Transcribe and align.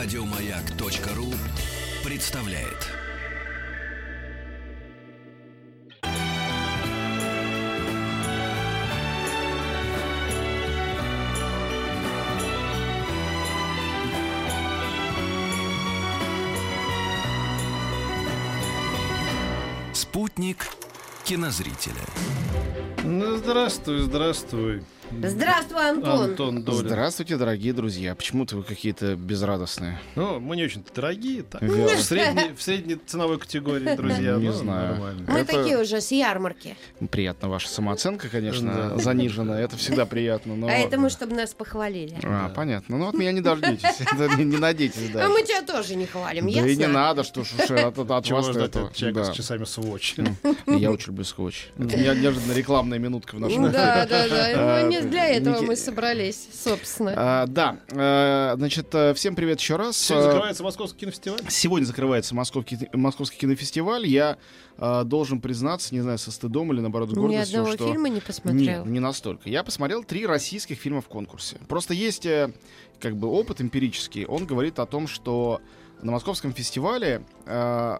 Радиомаяк.ру 0.00 1.34
представляет. 2.04 2.86
Спутник 19.92 20.68
кинозрителя. 21.24 21.94
Ну, 23.02 23.36
здравствуй, 23.36 24.02
здравствуй. 24.02 24.84
Здравствуй, 25.10 25.88
Антон. 25.88 26.20
Антон 26.22 26.62
Долин. 26.62 26.86
Здравствуйте, 26.86 27.36
дорогие 27.36 27.72
друзья. 27.72 28.14
Почему-то 28.14 28.56
вы 28.56 28.62
какие-то 28.62 29.16
безрадостные. 29.16 29.98
Ну, 30.16 30.38
мы 30.38 30.54
не 30.56 30.64
очень 30.64 30.84
дорогие, 30.94 31.42
так. 31.42 31.62
В 31.62 32.02
средней, 32.02 32.54
в 32.54 32.62
средней 32.62 32.96
ценовой 33.06 33.38
категории, 33.38 33.96
друзья. 33.96 34.36
Не 34.36 34.48
ну, 34.48 34.52
знаю. 34.52 34.90
нормально. 34.92 35.24
Мы 35.26 35.38
Это- 35.40 35.52
такие 35.56 35.78
уже 35.78 36.00
с 36.00 36.10
ярмарки. 36.12 36.76
Приятно, 37.10 37.48
ваша 37.48 37.68
самооценка, 37.68 38.28
конечно, 38.28 38.92
Да. 38.96 38.98
занижена. 38.98 39.58
Это 39.58 39.76
всегда 39.76 40.04
приятно. 40.06 40.54
Но... 40.56 40.68
А 40.68 40.72
это 40.72 40.98
мы, 40.98 41.08
чтобы 41.10 41.34
нас 41.34 41.54
похвалили. 41.54 42.18
А, 42.22 42.50
понятно. 42.50 42.98
Ну, 42.98 43.08
от 43.08 43.14
меня 43.14 43.32
не 43.32 43.40
дождитесь. 43.40 44.00
Не 44.38 44.58
надейтесь, 44.58 45.10
да. 45.10 45.26
А 45.26 45.28
мы 45.28 45.42
тебя 45.42 45.62
тоже 45.62 45.96
не 45.96 46.06
хвалим, 46.06 46.44
Да 46.52 46.68
и 46.68 46.76
не 46.76 46.86
надо, 46.86 47.24
что 47.24 47.44
ж 47.44 47.52
от, 47.70 47.96
вас 47.96 48.48
этого. 48.48 48.90
Да. 49.12 49.24
с 49.24 49.32
часами 49.34 49.64
сводч? 49.64 50.16
Я 50.66 50.90
очень 50.90 51.08
люблю 51.08 51.24
скотч. 51.24 51.68
Это 51.78 51.96
не- 51.96 52.20
неожиданно 52.20 52.52
рекламная 52.52 52.98
минутка 52.98 53.36
в 53.36 53.40
нашем 53.40 53.70
Да, 53.72 54.06
да, 54.06 54.28
да. 54.28 54.97
Не 55.02 55.10
для 55.10 55.26
этого 55.28 55.60
мы 55.62 55.76
собрались, 55.76 56.48
собственно. 56.52 57.14
А, 57.16 57.46
Да, 57.46 57.78
э, 57.90 58.54
значит, 58.56 58.88
э, 58.94 59.14
всем 59.14 59.34
привет 59.34 59.60
еще 59.60 59.76
раз. 59.76 59.96
Сегодня 59.96 60.24
Э, 60.28 60.32
закрывается 60.32 60.62
Московский 60.64 61.00
кинофестиваль. 61.00 61.40
Сегодня 61.48 61.86
закрывается 61.86 62.34
Московский, 62.34 62.78
Московский 62.92 63.38
кинофестиваль. 63.38 64.06
Я 64.06 64.38
должен 65.04 65.40
признаться, 65.40 65.92
не 65.92 66.00
знаю, 66.02 66.18
со 66.18 66.30
стыдом 66.30 66.72
или 66.72 66.80
наоборот 66.80 67.10
с 67.10 67.12
Ни 67.12 67.16
гордостью, 67.18 67.60
одного 67.60 67.76
что... 67.76 67.88
фильма 67.88 68.08
не 68.08 68.20
посмотрел. 68.20 68.84
Не 68.86 69.00
настолько. 69.00 69.48
Я 69.48 69.64
посмотрел 69.64 70.04
три 70.04 70.24
российских 70.24 70.78
фильма 70.78 71.00
в 71.00 71.08
конкурсе. 71.08 71.56
Просто 71.66 71.94
есть 71.94 72.28
как 73.00 73.16
бы 73.16 73.28
опыт 73.28 73.60
эмпирический. 73.60 74.24
Он 74.24 74.46
говорит 74.46 74.78
о 74.78 74.86
том, 74.86 75.08
что 75.08 75.60
на 76.02 76.12
Московском 76.12 76.52
фестивале 76.52 77.24
э, 77.46 77.98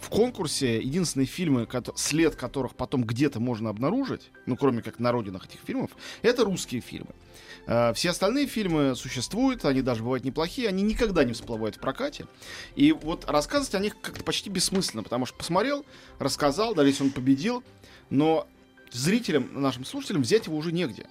в 0.00 0.08
конкурсе 0.08 0.80
единственные 0.80 1.26
фильмы, 1.26 1.68
след 1.96 2.36
которых 2.36 2.74
потом 2.74 3.04
где-то 3.04 3.40
можно 3.40 3.70
обнаружить, 3.70 4.30
ну, 4.46 4.56
кроме 4.56 4.82
как 4.82 4.98
на 4.98 5.12
родинах 5.12 5.46
этих 5.46 5.60
фильмов, 5.60 5.90
это 6.22 6.44
русские 6.44 6.80
фильмы. 6.80 7.10
Э, 7.66 7.92
Все 7.94 8.10
остальные 8.10 8.46
фильмы 8.46 8.94
существуют, 8.94 9.64
они 9.64 9.82
даже 9.82 10.02
бывают 10.02 10.24
неплохие, 10.24 10.68
они 10.68 10.82
никогда 10.82 11.24
не 11.24 11.32
всплывают 11.32 11.76
в 11.76 11.80
прокате. 11.80 12.26
И 12.76 12.92
вот 12.92 13.24
рассказывать 13.28 13.74
о 13.74 13.80
них 13.80 14.00
как-то 14.00 14.24
почти 14.24 14.50
бессмысленно, 14.50 15.02
потому 15.02 15.26
что 15.26 15.36
посмотрел, 15.36 15.84
рассказал, 16.18 16.74
даже 16.74 16.90
если 16.90 17.04
он 17.04 17.10
победил, 17.10 17.64
но 18.10 18.46
зрителям, 18.92 19.48
нашим 19.60 19.84
слушателям 19.84 20.22
взять 20.22 20.46
его 20.46 20.56
уже 20.56 20.72
негде. 20.72 21.06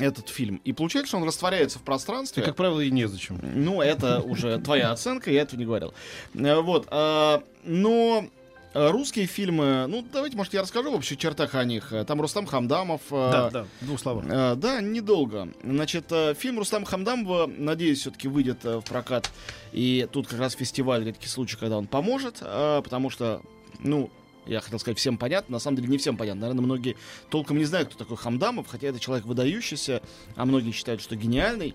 Этот 0.00 0.28
фильм. 0.28 0.60
И 0.64 0.72
получается, 0.72 1.08
что 1.08 1.18
он 1.18 1.24
растворяется 1.24 1.78
в 1.78 1.82
пространстве. 1.82 2.42
И, 2.42 2.46
как 2.46 2.56
правило, 2.56 2.80
и 2.80 2.90
незачем. 2.90 3.38
Ну, 3.42 3.82
это 3.82 4.20
уже 4.20 4.58
твоя 4.58 4.90
оценка, 4.92 5.30
я 5.30 5.42
этого 5.42 5.58
не 5.60 5.66
говорил. 5.66 5.92
Э, 6.34 6.60
Вот. 6.60 6.86
а, 6.90 7.42
Но 7.64 8.24
русские 8.72 9.26
фильмы, 9.26 9.86
ну, 9.88 10.04
давайте, 10.12 10.36
может, 10.36 10.54
я 10.54 10.62
расскажу 10.62 10.92
в 10.92 10.94
общих 10.94 11.18
чертах 11.18 11.54
о 11.56 11.64
них. 11.64 11.92
Там 12.06 12.20
Рустам 12.20 12.46
Хамдамов. 12.46 13.00
э, 13.10 13.30
Да, 13.32 13.50
да, 13.50 13.66
в 13.80 13.86
двух 13.86 14.00
словах. 14.00 14.24
Э, 14.28 14.54
Да, 14.56 14.80
недолго. 14.80 15.48
Значит, 15.64 16.04
э, 16.10 16.34
фильм 16.34 16.58
Рустама 16.58 16.86
Хамдамова, 16.86 17.46
надеюсь, 17.48 18.00
все-таки 18.00 18.28
выйдет 18.28 18.64
э, 18.64 18.78
в 18.78 18.84
прокат. 18.84 19.30
И 19.72 20.08
тут 20.12 20.28
как 20.28 20.38
раз 20.38 20.54
фестиваль, 20.54 21.04
редкий 21.04 21.28
случай, 21.28 21.56
когда 21.56 21.76
он 21.78 21.86
поможет, 21.88 22.38
э, 22.40 22.80
потому 22.82 23.10
что, 23.10 23.42
ну, 23.80 24.08
я 24.50 24.60
хотел 24.60 24.78
сказать, 24.78 24.98
всем 24.98 25.16
понятно, 25.16 25.54
на 25.54 25.58
самом 25.58 25.76
деле 25.76 25.88
не 25.88 25.98
всем 25.98 26.16
понятно. 26.16 26.42
Наверное, 26.42 26.64
многие 26.64 26.96
толком 27.30 27.58
не 27.58 27.64
знают, 27.64 27.88
кто 27.88 27.98
такой 27.98 28.16
Хамдамов, 28.16 28.66
хотя 28.66 28.88
это 28.88 28.98
человек 28.98 29.24
выдающийся, 29.24 30.02
а 30.36 30.44
многие 30.44 30.72
считают, 30.72 31.00
что 31.00 31.16
гениальный. 31.16 31.74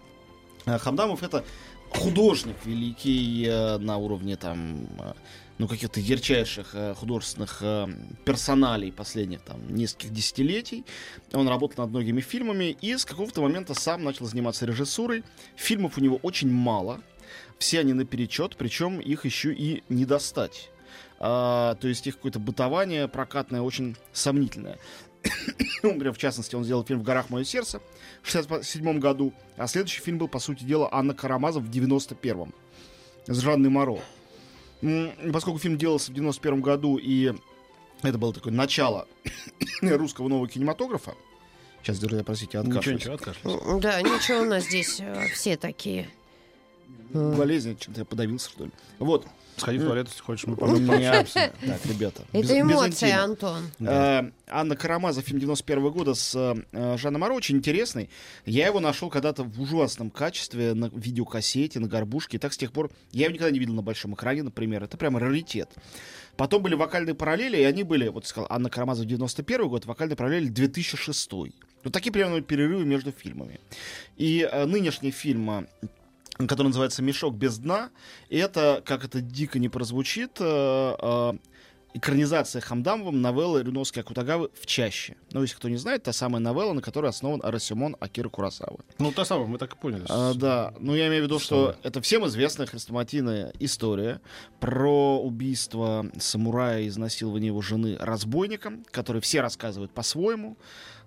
Э, 0.65 0.77
Хамдамов 0.77 1.23
это 1.23 1.45
художник 1.89 2.57
великий 2.65 3.45
э, 3.47 3.77
на 3.77 3.97
уровне 3.97 4.35
там 4.35 4.87
э, 4.99 5.13
ну, 5.57 5.67
каких-то 5.69 6.01
ярчайших 6.01 6.71
э, 6.73 6.93
художественных 6.95 7.63
персоналей 8.25 8.91
последних 8.91 9.41
там 9.41 9.73
нескольких 9.73 10.11
десятилетий. 10.11 10.83
Он 11.31 11.47
работал 11.47 11.85
над 11.85 11.91
многими 11.91 12.19
фильмами 12.21 12.75
и 12.81 12.97
с 12.97 13.05
какого-то 13.05 13.41
момента 13.41 13.73
сам 13.73 14.03
начал 14.03 14.25
заниматься 14.25 14.65
режиссурой. 14.65 15.23
Фильмов 15.55 15.97
у 15.97 16.01
него 16.01 16.19
очень 16.23 16.51
мало. 16.51 17.01
Все 17.57 17.79
они 17.79 17.93
наперечет, 17.93 18.57
причем 18.57 18.99
их 18.99 19.23
еще 19.23 19.53
и 19.53 19.81
не 19.87 20.05
достать. 20.05 20.69
А, 21.19 21.75
то 21.75 21.87
есть 21.87 22.05
их 22.07 22.15
какое-то 22.15 22.39
бытование 22.39 23.07
прокатное 23.07 23.61
очень 23.61 23.95
сомнительное. 24.13 24.77
Ну, 25.83 25.91
Например, 25.93 26.13
в 26.13 26.17
частности, 26.17 26.55
он 26.55 26.63
сделал 26.63 26.83
фильм 26.83 26.99
«В 26.99 27.03
горах 27.03 27.29
мое 27.29 27.43
сердце» 27.43 27.79
в 28.23 28.29
67 28.29 28.99
году, 28.99 29.33
а 29.55 29.67
следующий 29.67 30.01
фильм 30.01 30.17
был, 30.17 30.27
по 30.27 30.39
сути 30.39 30.63
дела, 30.63 30.89
«Анна 30.91 31.13
Карамазов» 31.13 31.63
в 31.63 31.69
91-м 31.69 32.53
с 33.27 33.39
Жанной 33.39 33.69
Моро. 33.69 33.99
Поскольку 35.31 35.59
фильм 35.59 35.77
делался 35.77 36.11
в 36.11 36.15
91 36.15 36.61
году, 36.61 36.97
и 36.97 37.33
это 38.01 38.17
было 38.17 38.33
такое 38.33 38.51
начало 38.53 39.07
русского 39.81 40.27
нового 40.27 40.47
кинематографа, 40.47 41.13
сейчас, 41.83 41.99
друзья, 41.99 42.23
простите, 42.23 42.57
Ничего, 42.57 42.69
откашляюсь. 42.71 42.99
ничего, 43.01 43.13
откашлялся. 43.13 43.79
Да, 43.79 44.01
ничего, 44.01 44.41
у 44.41 44.45
нас 44.45 44.63
здесь 44.65 44.99
э, 44.99 45.27
все 45.33 45.55
такие. 45.55 46.09
Болезнь, 47.13 47.77
чем-то 47.77 48.01
я 48.01 48.05
подавился, 48.05 48.49
что 48.49 48.65
ли. 48.65 48.71
Вот. 48.99 49.25
Сходи 49.57 49.77
в 49.77 49.85
туалет, 49.85 50.07
если 50.09 50.21
хочешь, 50.21 50.47
мы 50.47 50.57
потом 50.57 50.85
пообщаемся. 50.85 51.53
Так, 51.65 51.85
ребята. 51.85 52.23
Это 52.33 52.41
без 52.41 52.51
эмоции. 52.51 53.09
Антон. 53.09 53.63
Э, 53.79 54.31
Анна 54.47 54.75
Карамазов, 54.75 55.23
фильм 55.23 55.39
91 55.39 55.91
года 55.91 56.13
с 56.13 56.35
э, 56.35 56.97
Жанной 56.97 57.19
Моро, 57.19 57.33
очень 57.33 57.57
интересный. 57.57 58.09
Я 58.45 58.67
его 58.67 58.81
нашел 58.81 59.09
когда-то 59.09 59.43
в 59.43 59.61
ужасном 59.61 60.09
качестве 60.09 60.73
на 60.73 60.87
видеокассете, 60.93 61.79
на 61.79 61.87
горбушке. 61.87 62.35
И 62.35 62.39
так 62.39 62.51
с 62.51 62.57
тех 62.57 62.73
пор 62.73 62.91
я 63.11 63.25
его 63.25 63.33
никогда 63.33 63.51
не 63.51 63.59
видел 63.59 63.75
на 63.75 63.81
большом 63.81 64.13
экране, 64.13 64.43
например. 64.43 64.83
Это 64.83 64.97
прямо 64.97 65.21
раритет. 65.21 65.69
Потом 66.35 66.61
были 66.61 66.75
вокальные 66.75 67.15
параллели, 67.15 67.57
и 67.57 67.63
они 67.63 67.83
были, 67.83 68.09
вот 68.09 68.27
сказал, 68.27 68.47
Анна 68.49 68.69
Карамазов 68.69 69.05
91 69.05 69.69
год, 69.69 69.85
вокальные 69.85 70.17
параллели 70.17 70.49
2006. 70.49 71.31
Вот 71.31 71.93
такие 71.93 72.11
примерно 72.11 72.41
перерывы 72.41 72.83
между 72.83 73.11
фильмами. 73.13 73.61
И 74.17 74.47
э, 74.51 74.65
нынешний 74.65 75.11
фильм 75.11 75.49
э, 75.49 75.65
который 76.37 76.67
называется 76.67 77.01
«Мешок 77.01 77.35
без 77.35 77.57
дна». 77.57 77.89
И 78.29 78.37
это, 78.37 78.81
как 78.85 79.05
это 79.05 79.21
дико 79.21 79.59
не 79.59 79.69
прозвучит, 79.69 80.37
э, 80.39 80.95
э, 80.99 81.33
экранизация 81.93 82.61
Хамдамовым 82.61 83.21
новеллы 83.21 83.63
Рюновской 83.63 84.03
Акутагавы 84.03 84.49
«В 84.53 84.65
чаще». 84.65 85.15
Ну, 85.31 85.41
если 85.41 85.55
кто 85.55 85.69
не 85.69 85.77
знает, 85.77 86.03
та 86.03 86.11
самая 86.11 86.41
новелла, 86.41 86.73
на 86.73 86.81
которой 86.81 87.09
основан 87.09 87.39
Арасимон 87.41 87.95
Акира 88.01 88.27
Курасавы. 88.27 88.79
Ну, 88.99 89.13
та 89.13 89.23
самая, 89.23 89.47
мы 89.47 89.57
так 89.57 89.73
и 89.73 89.77
поняли. 89.77 90.03
А, 90.09 90.33
да, 90.33 90.73
ну 90.79 90.93
я 90.93 91.07
имею 91.07 91.23
в 91.23 91.25
виду, 91.25 91.39
что 91.39 91.71
Что? 91.71 91.87
это 91.87 92.01
всем 92.01 92.27
известная 92.27 92.67
хрестоматийная 92.67 93.53
история 93.59 94.19
про 94.59 95.21
убийство 95.21 96.05
самурая 96.19 96.81
и 96.81 96.89
изнасилование 96.89 97.47
его 97.47 97.61
жены 97.61 97.95
разбойником, 97.97 98.83
который 98.91 99.21
все 99.21 99.39
рассказывают 99.39 99.93
по-своему, 99.93 100.57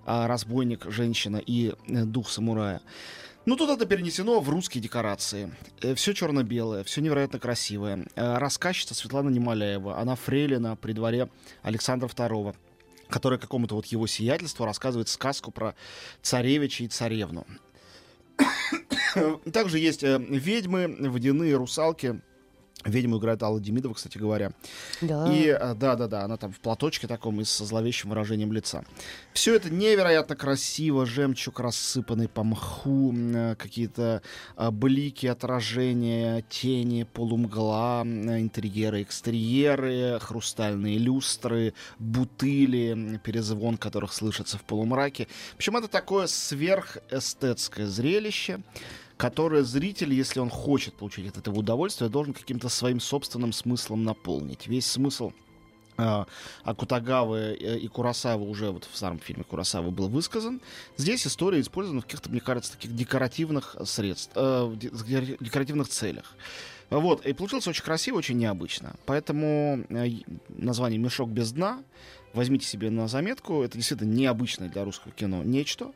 а 0.06 0.26
разбойник, 0.26 0.86
женщина 0.90 1.36
и 1.36 1.74
э, 1.86 2.04
дух 2.04 2.30
самурая. 2.30 2.80
Ну, 3.48 3.56
тут 3.56 3.70
это 3.70 3.86
перенесено 3.86 4.40
в 4.40 4.50
русские 4.50 4.82
декорации. 4.82 5.50
Все 5.94 6.12
черно-белое, 6.12 6.84
все 6.84 7.00
невероятно 7.00 7.38
красивое. 7.38 8.06
Э, 8.14 8.36
Рассказчица 8.36 8.94
Светлана 8.94 9.30
Немоляева, 9.30 9.98
она 9.98 10.16
фрейлина 10.16 10.76
при 10.76 10.92
дворе 10.92 11.30
Александра 11.62 12.08
II 12.08 12.54
которая 13.08 13.38
какому-то 13.38 13.74
вот 13.74 13.86
его 13.86 14.06
сиятельству 14.06 14.66
рассказывает 14.66 15.08
сказку 15.08 15.50
про 15.50 15.74
царевича 16.20 16.84
и 16.84 16.88
царевну. 16.88 17.46
Также 19.50 19.78
есть 19.78 20.04
э, 20.04 20.18
ведьмы, 20.18 20.94
водяные 21.08 21.56
русалки. 21.56 22.20
Ведьму 22.88 23.18
играет 23.18 23.42
Алла 23.42 23.60
Демидова, 23.60 23.94
кстати 23.94 24.18
говоря. 24.18 24.52
Да. 25.00 25.32
И 25.32 25.46
э, 25.46 25.74
да-да-да, 25.74 26.22
она 26.22 26.36
там 26.36 26.52
в 26.52 26.60
платочке 26.60 27.06
таком 27.06 27.40
и 27.40 27.44
со 27.44 27.64
зловещим 27.64 28.10
выражением 28.10 28.52
лица. 28.52 28.84
Все 29.32 29.54
это 29.54 29.70
невероятно 29.70 30.36
красиво, 30.36 31.06
жемчуг 31.06 31.60
рассыпанный 31.60 32.28
по 32.28 32.44
мху, 32.44 33.14
э, 33.14 33.54
какие-то 33.56 34.22
э, 34.56 34.70
блики, 34.70 35.26
отражения, 35.26 36.44
тени, 36.48 37.04
полумгла, 37.04 38.02
интерьеры, 38.04 39.02
экстерьеры, 39.02 40.18
хрустальные 40.20 40.98
люстры, 40.98 41.74
бутыли, 41.98 43.20
перезвон 43.24 43.76
которых 43.76 44.12
слышится 44.12 44.58
в 44.58 44.64
полумраке. 44.64 45.28
В 45.52 45.56
общем, 45.56 45.76
это 45.76 45.88
такое 45.88 46.26
сверхэстетское 46.26 47.86
зрелище, 47.86 48.60
которое 49.18 49.64
зритель, 49.64 50.14
если 50.14 50.40
он 50.40 50.48
хочет 50.48 50.94
получить 50.94 51.28
от 51.28 51.36
этого 51.36 51.58
удовольствие, 51.58 52.08
должен 52.08 52.32
каким-то 52.32 52.70
своим 52.70 53.00
собственным 53.00 53.52
смыслом 53.52 54.04
наполнить. 54.04 54.66
Весь 54.66 54.86
смысл 54.86 55.32
а 56.00 56.28
Акутагавы 56.62 57.58
э, 57.58 57.78
и 57.78 57.88
Курасавы 57.88 58.48
уже 58.48 58.70
вот 58.70 58.84
в 58.84 58.96
старом 58.96 59.18
фильме 59.18 59.42
Курасавы 59.42 59.90
был 59.90 60.08
высказан. 60.08 60.60
Здесь 60.96 61.26
история 61.26 61.60
использована 61.60 62.02
в 62.02 62.04
каких-то, 62.04 62.30
мне 62.30 62.40
кажется, 62.40 62.72
таких 62.72 62.94
декоративных 62.94 63.76
средств, 63.84 64.30
э, 64.36 64.76
декоративных 64.78 65.88
целях. 65.88 66.36
Вот, 66.90 67.26
и 67.26 67.32
получилось 67.32 67.66
очень 67.66 67.82
красиво, 67.82 68.18
очень 68.18 68.38
необычно. 68.38 68.94
Поэтому 69.06 69.84
э, 69.88 70.08
название 70.48 71.00
«Мешок 71.00 71.30
без 71.30 71.50
дна» 71.50 71.82
возьмите 72.32 72.64
себе 72.64 72.90
на 72.90 73.08
заметку. 73.08 73.62
Это 73.64 73.76
действительно 73.76 74.12
необычное 74.12 74.68
для 74.68 74.84
русского 74.84 75.12
кино 75.12 75.42
нечто. 75.42 75.90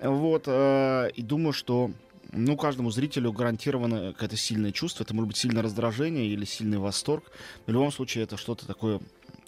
Вот, 0.00 0.44
э, 0.46 1.10
и 1.14 1.22
думаю, 1.22 1.54
что 1.54 1.90
ну, 2.32 2.56
каждому 2.56 2.90
зрителю 2.90 3.32
гарантировано 3.32 4.12
какое-то 4.12 4.36
сильное 4.36 4.72
чувство. 4.72 5.04
Это 5.04 5.14
может 5.14 5.28
быть 5.28 5.36
сильное 5.36 5.62
раздражение 5.62 6.26
или 6.26 6.44
сильный 6.44 6.78
восторг. 6.78 7.24
В 7.66 7.70
любом 7.70 7.90
случае, 7.92 8.24
это 8.24 8.36
что-то 8.36 8.66
такое 8.66 9.00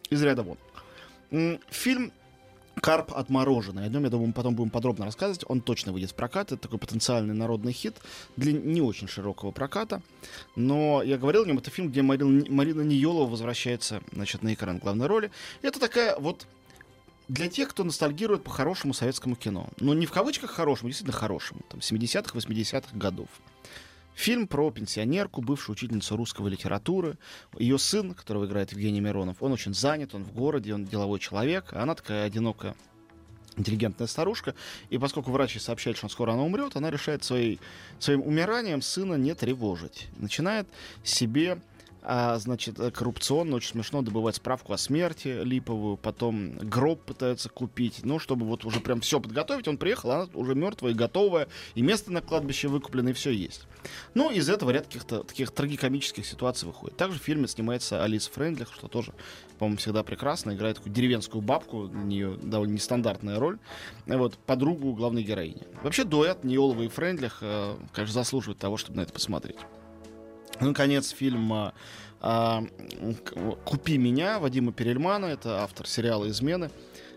из 0.09 0.23
ряда 0.23 0.43
вон. 0.43 0.59
Фильм 1.71 2.13
Карп 2.81 3.13
отмороженный. 3.15 3.85
О 3.85 3.89
нем, 3.89 4.05
я 4.05 4.11
думаю, 4.11 4.29
мы 4.29 4.33
потом 4.33 4.55
будем 4.55 4.71
подробно 4.71 5.05
рассказывать. 5.05 5.45
Он 5.49 5.61
точно 5.61 5.93
выйдет 5.93 6.13
в 6.13 6.15
прокат. 6.15 6.53
Это 6.53 6.63
такой 6.63 6.79
потенциальный 6.79 7.35
народный 7.35 7.73
хит 7.73 7.97
для 8.37 8.53
не 8.53 8.81
очень 8.81 9.07
широкого 9.07 9.51
проката. 9.51 10.01
Но 10.57 11.03
я 11.03 11.19
говорил 11.19 11.43
о 11.43 11.47
нем, 11.47 11.59
это 11.59 11.71
фильм, 11.71 11.91
где 11.91 12.01
Марина, 12.01 12.45
Марина 12.49 12.81
Ниелова 12.81 13.29
возвращается 13.29 14.01
значит, 14.13 14.43
на 14.43 14.55
экран 14.55 14.79
главной 14.79 15.07
роли. 15.07 15.31
Это 15.61 15.79
такая 15.79 16.19
вот 16.19 16.47
для 17.31 17.49
тех, 17.49 17.69
кто 17.69 17.85
ностальгирует 17.85 18.43
по 18.43 18.51
хорошему 18.51 18.93
советскому 18.93 19.37
кино. 19.37 19.69
Но 19.79 19.95
не 19.95 20.07
в 20.07 20.11
кавычках 20.11 20.51
хорошему, 20.51 20.89
действительно 20.89 21.17
хорошему. 21.17 21.61
Там 21.69 21.79
70-х, 21.79 22.37
80-х 22.37 22.97
годов. 22.97 23.29
Фильм 24.15 24.49
про 24.49 24.71
пенсионерку, 24.73 25.41
бывшую 25.41 25.75
учительницу 25.75 26.17
русского 26.17 26.49
литературы. 26.49 27.19
Ее 27.57 27.79
сын, 27.79 28.15
которого 28.15 28.47
играет 28.47 28.73
Евгений 28.73 29.01
Миронов, 29.01 29.37
он 29.41 29.53
очень 29.53 29.75
занят, 29.75 30.13
он 30.13 30.25
в 30.25 30.33
городе, 30.33 30.75
он 30.75 30.85
деловой 30.85 31.21
человек. 31.21 31.67
А 31.73 31.85
она 31.85 31.95
такая 31.95 32.25
одинокая 32.27 32.75
интеллигентная 33.57 34.09
старушка. 34.09 34.57
И 34.89 34.99
поскольку 34.99 35.31
врач 35.31 35.55
ей 35.55 35.61
сообщает, 35.61 35.97
что 35.97 36.09
скоро 36.09 36.33
она 36.33 36.43
умрет, 36.43 36.75
она 36.75 36.91
решает 36.91 37.23
своей, 37.23 37.61
своим 38.01 38.23
умиранием 38.23 38.83
сына 38.83 39.15
не 39.15 39.37
тревожить. 39.37 40.09
Начинает 40.19 40.67
себе 41.05 41.61
а, 42.03 42.39
значит, 42.39 42.79
э, 42.81 42.91
коррупционно, 42.91 43.57
очень 43.57 43.73
смешно 43.73 44.03
добывать 44.03 44.37
справку 44.37 44.73
о 44.73 44.79
смерти 44.79 45.43
липовую, 45.43 45.97
потом 45.97 46.53
гроб 46.57 47.03
пытается 47.03 47.49
купить, 47.49 48.01
ну, 48.05 48.19
чтобы 48.19 48.47
вот 48.47 48.65
уже 48.65 48.81
прям 48.81 49.01
все 49.01 49.21
подготовить. 49.21 49.69
Он 49.69 49.77
приехал, 49.77 50.11
она 50.11 50.29
уже 50.35 50.55
мертвая 50.55 50.93
и 50.93 50.95
готовая, 50.95 51.49
и 51.75 51.83
место 51.83 52.11
на 52.11 52.23
кладбище 52.23 52.69
выкуплено, 52.69 53.11
и 53.11 53.13
все 53.13 53.31
есть. 53.31 53.67
Ну, 54.15 54.31
из 54.31 54.49
этого 54.49 54.71
ряд 54.71 54.87
каких-то 54.87 55.23
таких 55.25 55.51
трагикомических 55.51 56.25
ситуаций 56.25 56.67
выходит. 56.67 56.97
Также 56.97 57.19
в 57.19 57.23
фильме 57.23 57.49
снимается 57.49 58.03
Алиса 58.03 58.31
Френдлих, 58.33 58.73
что 58.73 58.89
тоже, 58.89 59.13
по-моему, 59.59 59.79
всегда 59.79 60.03
прекрасно. 60.03 60.53
Играет 60.53 60.77
такую 60.77 60.95
деревенскую 60.95 61.43
бабку, 61.43 61.89
для 61.89 62.03
нее 62.03 62.39
довольно 62.43 62.73
нестандартная 62.73 63.39
роль. 63.39 63.59
Вот, 64.07 64.39
подругу 64.39 64.95
главной 64.95 65.23
героини. 65.23 65.63
Вообще, 65.83 66.05
дуэт 66.05 66.45
Ниолова 66.45 66.83
и 66.83 66.89
Френдлих, 66.89 67.39
э, 67.43 67.77
конечно, 67.93 68.15
заслуживает 68.15 68.59
того, 68.59 68.77
чтобы 68.77 68.99
на 68.99 69.03
это 69.03 69.13
посмотреть. 69.13 69.59
Ну, 70.61 70.69
наконец, 70.69 71.11
фильм 71.11 71.53
а, 72.23 72.65
«Купи 73.65 73.97
меня» 73.99 74.39
Вадима 74.39 74.73
Перельмана, 74.73 75.27
это 75.27 75.63
автор 75.63 75.87
сериала 75.87 76.29
«Измены». 76.29 76.71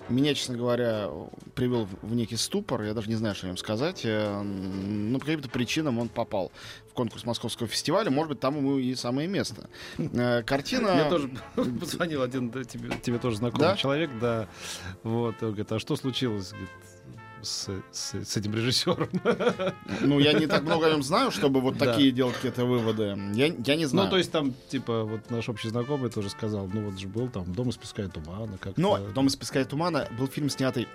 Меня, 0.10 0.34
честно 0.34 0.58
говоря, 0.58 1.10
привел 1.56 1.88
в- 2.02 2.14
некий 2.14 2.36
ступор, 2.36 2.82
я 2.84 2.94
даже 2.94 3.08
не 3.08 3.16
знаю, 3.16 3.36
что 3.36 3.46
о 3.46 3.48
нем 3.48 3.56
сказать. 3.58 4.02
Э, 4.04 4.42
Ну, 4.44 5.18
по 5.18 5.26
каким-то 5.26 5.48
причинам 5.50 5.98
он 5.98 6.10
попал 6.10 6.52
в 6.90 6.94
конкурс 6.94 7.24
Московского 7.26 7.70
фестиваля, 7.70 8.12
может 8.12 8.28
быть, 8.32 8.40
там 8.42 8.58
ему 8.58 8.80
и 8.80 8.96
самое 8.96 9.30
место. 9.30 9.70
Э, 9.98 10.44
Картина... 10.44 10.94
Мне 10.96 11.10
тоже 11.10 11.30
позвонил 11.80 12.22
один 12.22 12.52
тебе, 12.66 12.90
тебе 13.02 13.18
тоже 13.18 13.38
знакомый 13.38 13.66
Да? 13.70 13.78
человек, 13.78 14.10
да. 14.20 14.50
Вот, 15.04 15.36
он 15.42 15.50
говорит, 15.52 15.72
а 15.72 15.80
что 15.80 15.96
случилось 15.96 16.50
говорит, 16.50 16.70
с, 17.44 17.70
с- 17.92 18.16
с 18.26 18.38
этим 18.38 18.54
режиссером? 18.56 19.10
Ну, 20.02 20.20
я 20.20 20.34
не 20.34 20.48
так 20.48 20.64
много 20.64 20.88
о 20.88 20.90
нем 20.92 21.04
знаю, 21.04 21.32
чтобы 21.32 21.62
вот 21.62 21.78
Да. 21.78 21.86
такие 21.94 22.12
делать 22.12 22.36
какие-то 22.36 22.66
выводы. 22.66 23.18
Я, 23.34 23.48
я 23.66 23.76
не 23.76 23.86
знаю. 23.86 24.06
Ну, 24.06 24.12
то 24.12 24.18
есть 24.18 24.32
там, 24.32 24.54
типа, 24.70 25.04
вот 25.04 25.30
наш 25.30 25.48
общий 25.50 25.70
знакомый 25.70 26.10
тоже 26.10 26.30
сказал, 26.30 26.68
ну 26.74 26.90
вот 26.90 27.00
же 27.00 27.08
был 27.08 27.30
там 27.30 27.52
«Дом 27.54 27.70
из 27.70 27.78
песка 27.78 28.04
и 28.04 28.08
тумана». 28.08 28.58
Как 28.58 28.78
Но 28.78 28.98
«Дом 29.14 29.28
из 29.28 29.36
песка 29.36 29.62
и 29.62 29.66
тумана» 29.66 30.08
был 30.18 30.28
фильм, 30.28 30.50
снятый 30.50 30.88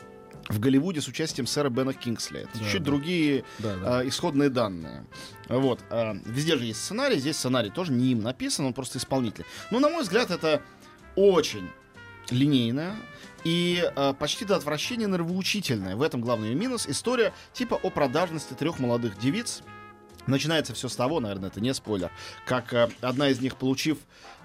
в 0.48 0.60
Голливуде 0.60 1.00
с 1.00 1.08
участием 1.08 1.46
сэра 1.46 1.68
Бена 1.68 1.92
Кингсли. 1.92 2.40
Это 2.40 2.58
Да, 2.58 2.64
чуть 2.70 2.80
да. 2.82 2.84
другие 2.86 3.44
Да, 3.58 3.76
да. 3.76 4.02
э, 4.04 4.08
исходные 4.08 4.48
данные. 4.48 5.04
Вот. 5.48 5.80
э, 5.90 6.14
везде 6.24 6.56
же 6.56 6.64
есть 6.64 6.82
сценарий, 6.82 7.18
здесь 7.18 7.36
сценарий 7.36 7.70
тоже 7.70 7.92
не 7.92 8.12
им 8.12 8.22
написан, 8.22 8.64
он 8.66 8.72
просто 8.72 8.98
исполнитель. 8.98 9.44
Но, 9.70 9.78
на 9.80 9.88
мой 9.90 10.02
взгляд, 10.02 10.30
это 10.30 10.62
очень 11.16 11.68
линейная 12.30 12.96
и 13.44 13.82
э, 13.84 14.14
почти 14.18 14.44
до 14.44 14.56
отвращения 14.56 15.06
нравоучительная. 15.06 15.96
В 15.96 16.02
этом 16.02 16.20
главный 16.20 16.54
минус. 16.54 16.86
История 16.88 17.32
типа 17.52 17.78
о 17.82 17.90
продажности 17.90 18.54
трех 18.54 18.78
молодых 18.78 19.18
девиц. 19.18 19.62
Начинается 20.28 20.74
все 20.74 20.88
с 20.88 20.94
того, 20.96 21.20
наверное, 21.20 21.48
это 21.48 21.60
не 21.60 21.72
спойлер, 21.74 22.10
как 22.46 22.72
э, 22.74 22.88
одна 23.00 23.30
из 23.30 23.40
них, 23.40 23.56
получив 23.56 23.98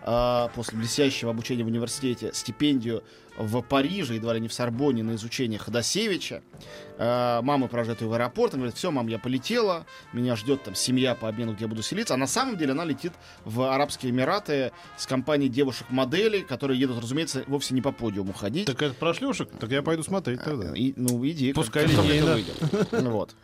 э, 0.03 0.47
после 0.55 0.77
блестящего 0.77 1.31
обучения 1.31 1.63
в 1.63 1.67
университете 1.67 2.31
стипендию 2.33 3.03
в 3.37 3.61
Париже, 3.63 4.13
едва 4.13 4.33
ли 4.35 4.39
не 4.39 4.47
в 4.47 4.53
Сорбоне, 4.53 5.01
на 5.03 5.15
изучение 5.15 5.57
Ходосевича, 5.59 6.41
э, 6.97 7.39
мама 7.41 7.67
провожает 7.67 8.01
ее 8.01 8.07
в 8.07 8.13
аэропорт, 8.13 8.53
она 8.53 8.61
говорит, 8.61 8.77
все, 8.77 8.91
мам, 8.91 9.07
я 9.07 9.17
полетела, 9.19 9.85
меня 10.13 10.35
ждет 10.35 10.63
там 10.63 10.75
семья 10.75 11.15
по 11.15 11.27
обмену, 11.27 11.53
где 11.53 11.65
я 11.65 11.67
буду 11.67 11.81
селиться, 11.81 12.13
а 12.13 12.17
на 12.17 12.27
самом 12.27 12.57
деле 12.57 12.71
она 12.71 12.85
летит 12.85 13.11
в 13.43 13.63
Арабские 13.63 14.11
Эмираты 14.11 14.71
с 14.97 15.05
компанией 15.07 15.49
девушек-моделей, 15.49 16.43
которые 16.43 16.79
едут, 16.79 17.01
разумеется, 17.01 17.43
вовсе 17.47 17.73
не 17.73 17.81
по 17.81 17.91
подиуму 17.91 18.33
ходить. 18.33 18.67
Так 18.67 18.81
это 18.81 18.93
про 18.93 19.13
шлюшек? 19.13 19.49
Так 19.59 19.69
я 19.71 19.81
пойду 19.81 20.03
смотреть 20.03 20.43
тогда. 20.43 20.73
И, 20.75 20.93
ну, 20.95 21.25
иди. 21.27 21.51
как- 21.53 21.63
Пускай 21.63 21.87
как 21.87 21.95
только 21.95 22.13
это 22.13 22.33
выйдет. 22.33 22.55
Вот. 22.91 23.35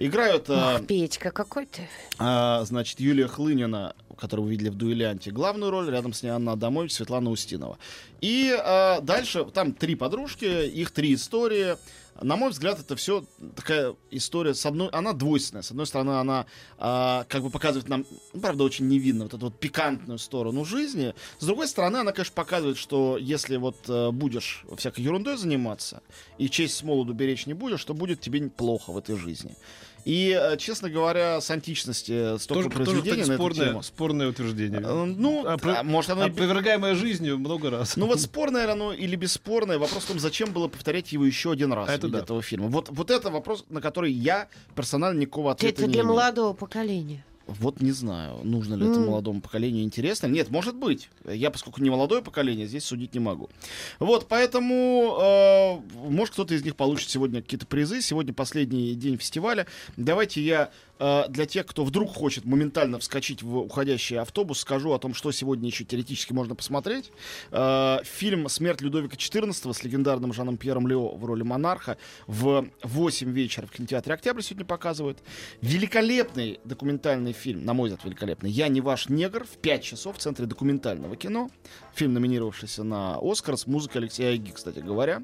Играют, 0.00 0.48
э, 0.48 0.76
Ох, 0.76 0.86
Петька, 0.86 1.30
какой 1.30 1.66
ты. 1.66 1.86
а, 2.18 2.64
значит, 2.64 3.00
Юлия 3.00 3.26
Хлынина, 3.26 3.94
которую 4.16 4.46
вы 4.46 4.52
видели 4.52 4.70
в 4.70 4.74
«Дуэлянте», 4.74 5.30
главную 5.30 5.70
роль, 5.70 5.90
рядом 5.90 6.14
с 6.14 6.22
ней 6.22 6.30
Анна 6.30 6.52
Адамович, 6.52 6.94
Светлана 6.94 7.30
Устинова. 7.30 7.78
И 8.22 8.50
а, 8.58 9.02
дальше, 9.02 9.44
там 9.52 9.74
три 9.74 9.96
подружки, 9.96 10.46
их 10.66 10.90
три 10.92 11.12
истории. 11.14 11.76
На 12.22 12.36
мой 12.36 12.50
взгляд, 12.50 12.78
это 12.78 12.96
все 12.96 13.24
такая 13.56 13.96
история, 14.10 14.54
с 14.54 14.66
одной, 14.66 14.88
она 14.90 15.12
двойственная. 15.12 15.62
С 15.62 15.70
одной 15.70 15.86
стороны, 15.86 16.10
она 16.10 16.46
а, 16.78 17.24
как 17.28 17.42
бы 17.42 17.50
показывает 17.50 17.88
нам, 17.88 18.04
ну, 18.34 18.40
правда, 18.40 18.64
очень 18.64 18.88
невинно, 18.88 19.24
вот 19.24 19.34
эту 19.34 19.46
вот 19.46 19.58
пикантную 19.58 20.18
сторону 20.18 20.64
жизни. 20.64 21.14
С 21.38 21.46
другой 21.46 21.66
стороны, 21.66 21.98
она, 21.98 22.12
конечно, 22.12 22.34
показывает, 22.34 22.76
что 22.76 23.16
если 23.16 23.56
вот 23.56 23.76
э, 23.88 24.10
будешь 24.10 24.64
всякой 24.76 25.00
ерундой 25.04 25.36
заниматься 25.36 26.02
и 26.36 26.50
честь 26.50 26.76
с 26.76 26.82
молоду 26.82 27.14
беречь 27.14 27.46
не 27.46 27.54
будешь, 27.54 27.84
то 27.84 27.94
будет 27.94 28.20
тебе 28.20 28.48
плохо 28.50 28.92
в 28.92 28.98
этой 28.98 29.16
жизни. 29.16 29.56
И, 30.04 30.36
э, 30.38 30.56
честно 30.56 30.88
говоря, 30.88 31.40
с 31.40 31.50
античности 31.50 32.38
столько 32.38 32.70
Тоже, 32.70 32.70
тоже, 32.70 32.84
произведений 33.00 33.22
кстати, 33.22 33.28
на 33.28 33.32
эту 33.34 33.42
спорное, 33.42 33.66
тему. 33.68 33.82
спорное 33.82 34.28
утверждение. 34.28 34.80
Э, 34.80 35.04
Ну, 35.04 35.44
А, 35.46 35.58
про- 35.58 35.80
а, 35.80 35.82
может, 35.82 36.10
оно 36.10 36.24
Опровергаемое 36.24 36.94
жизнью 36.94 37.38
много 37.38 37.70
раз. 37.70 37.96
Ну 37.96 38.06
вот 38.06 38.20
спорное 38.20 38.70
оно 38.72 38.92
или 38.92 39.16
бесспорное, 39.16 39.78
вопрос 39.78 40.04
в 40.04 40.08
том, 40.08 40.18
зачем 40.18 40.52
было 40.52 40.68
повторять 40.68 41.12
его 41.12 41.24
еще 41.24 41.52
один 41.52 41.72
раз 41.72 41.88
Это 41.90 42.02
в 42.02 42.04
виде 42.10 42.16
да. 42.18 42.22
этого 42.24 42.42
фильма. 42.42 42.68
Вот, 42.68 42.88
вот 42.90 43.10
это 43.10 43.30
вопрос, 43.30 43.64
на 43.68 43.80
который 43.80 44.12
я 44.12 44.48
персонально 44.74 45.20
никакого 45.20 45.52
ответа 45.52 45.74
Это 45.74 45.86
не 45.86 45.92
для 45.92 46.02
имею. 46.02 46.14
молодого 46.14 46.52
поколения. 46.54 47.24
Вот 47.58 47.80
не 47.80 47.90
знаю, 47.92 48.38
нужно 48.44 48.74
ли 48.74 48.86
это 48.86 49.00
М. 49.00 49.06
молодому 49.06 49.40
поколению 49.40 49.82
интересно. 49.84 50.26
Нет, 50.28 50.50
может 50.50 50.76
быть. 50.76 51.10
Я, 51.24 51.50
поскольку 51.50 51.82
не 51.82 51.90
молодое 51.90 52.22
поколение, 52.22 52.66
здесь 52.66 52.84
судить 52.84 53.12
не 53.14 53.20
могу. 53.20 53.50
Вот, 53.98 54.28
поэтому, 54.28 55.18
э, 55.20 55.80
может, 56.08 56.34
кто-то 56.34 56.54
из 56.54 56.64
них 56.64 56.76
получит 56.76 57.10
сегодня 57.10 57.42
какие-то 57.42 57.66
призы. 57.66 58.02
Сегодня 58.02 58.32
последний 58.32 58.94
день 58.94 59.16
фестиваля. 59.18 59.66
Давайте 59.96 60.40
я 60.42 60.70
э, 60.98 61.24
для 61.28 61.46
тех, 61.46 61.66
кто 61.66 61.84
вдруг 61.84 62.14
хочет 62.14 62.44
моментально 62.44 62.98
вскочить 62.98 63.42
в 63.42 63.56
уходящий 63.58 64.18
автобус, 64.18 64.60
скажу 64.60 64.92
о 64.92 64.98
том, 64.98 65.14
что 65.14 65.32
сегодня 65.32 65.66
еще 65.68 65.84
теоретически 65.84 66.32
можно 66.32 66.54
посмотреть. 66.54 67.10
Э, 67.50 67.98
фильм 68.04 68.48
«Смерть 68.48 68.80
Людовика 68.80 69.16
XIV» 69.16 69.72
с 69.72 69.82
легендарным 69.82 70.32
Жаном 70.32 70.56
Пьером 70.56 70.86
Лео 70.86 71.16
в 71.16 71.24
роли 71.24 71.42
монарха 71.42 71.96
в 72.26 72.66
8 72.82 73.32
вечера 73.32 73.66
в 73.66 73.70
кинотеатре 73.72 74.14
«Октябрь» 74.14 74.42
сегодня 74.42 74.66
показывают. 74.66 75.18
Великолепный 75.62 76.60
документальный 76.64 77.32
фильм, 77.40 77.64
на 77.64 77.74
мой 77.74 77.88
взгляд, 77.88 78.04
великолепный. 78.04 78.50
«Я 78.50 78.68
не 78.68 78.80
ваш 78.80 79.08
негр» 79.08 79.44
в 79.44 79.56
5 79.58 79.82
часов 79.82 80.16
в 80.16 80.20
Центре 80.20 80.46
документального 80.46 81.16
кино. 81.16 81.48
Фильм, 81.94 82.14
номинировавшийся 82.14 82.84
на 82.84 83.18
«Оскар» 83.20 83.56
с 83.56 83.66
музыкой 83.66 84.02
Алексея 84.02 84.30
Айги, 84.30 84.50
кстати 84.50 84.78
говоря. 84.80 85.22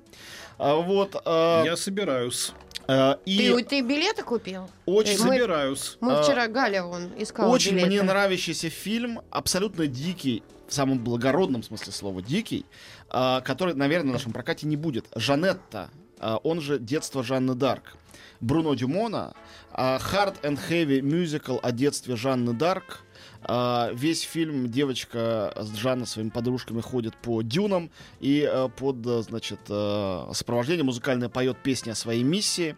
А, 0.58 0.74
вот. 0.76 1.14
а, 1.24 1.64
Я 1.64 1.76
собираюсь. 1.76 2.52
а, 2.88 3.18
и 3.26 3.38
Ты, 3.38 3.64
ты 3.64 3.80
билеты 3.82 4.22
купил? 4.22 4.68
очень, 4.86 5.18
мы- 5.24 5.34
Собираюсь. 5.34 5.96
Мы 6.00 6.14
А, 6.14 6.22
вчера, 6.22 6.46
Галя, 6.48 6.84
он 6.84 7.10
искала 7.18 7.52
очень 7.52 7.72
билеты. 7.72 7.86
мне 7.88 8.02
нравящийся 8.02 8.70
фильм, 8.70 9.20
абсолютно 9.30 9.86
дикий, 9.86 10.42
в 10.68 10.74
самом 10.74 10.98
благородном 10.98 11.62
смысле 11.62 11.92
слова 11.92 12.22
дикий, 12.22 12.66
а, 13.10 13.40
который, 13.42 13.74
наверное, 13.74 14.10
в 14.10 14.12
нашем 14.14 14.32
прокате 14.32 14.66
не 14.66 14.76
будет. 14.76 15.06
Жанетта 15.14 15.90
он 16.20 16.60
же 16.60 16.78
«Детство 16.78 17.22
Жанны 17.22 17.54
Дарк». 17.54 17.96
Бруно 18.40 18.74
Дюмона, 18.74 19.32
а, 19.72 19.98
Hard 19.98 20.42
and 20.42 20.58
Heavy 20.68 21.00
Musical 21.00 21.58
о 21.62 21.72
детстве 21.72 22.16
Жанны 22.16 22.52
Дарк. 22.52 23.00
А, 23.42 23.90
Весь 23.94 24.20
фильм 24.22 24.70
девочка 24.70 25.52
с 25.56 25.74
Жанна 25.74 26.04
своими 26.04 26.28
подружками 26.30 26.80
ходит 26.82 27.16
по 27.16 27.40
дюнам 27.42 27.90
и 28.20 28.44
а, 28.46 28.68
под, 28.68 29.06
а, 29.06 29.22
значит, 29.22 29.60
а, 29.70 30.30
сопровождение 30.34 30.84
музыкальное 30.84 31.28
поет 31.28 31.56
песни 31.62 31.90
о 31.90 31.94
своей 31.94 32.22
миссии. 32.24 32.76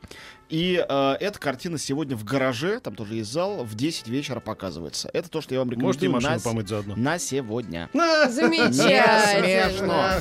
И 0.49 0.85
а, 0.89 1.17
эта 1.19 1.39
картина 1.41 1.77
сегодня 1.79 2.17
в 2.17 2.25
гараже, 2.25 2.79
там 2.81 2.95
тоже 2.95 3.15
есть 3.17 3.33
зал, 3.33 3.65
в 3.65 3.75
10 3.75 4.07
вечера 4.09 4.39
показывается. 4.41 5.11
Это 5.13 5.29
то, 5.29 5.41
что 5.41 5.55
я 5.55 5.61
вам 5.61 5.71
рекомендую 5.71 6.11
машину 6.13 6.35
на, 6.35 6.41
помыть 6.41 6.69
заодно. 6.69 6.95
на 6.97 7.19
сегодня. 7.19 7.91
Замечательно. 8.31 10.21